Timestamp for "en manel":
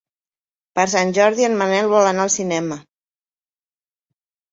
1.47-1.89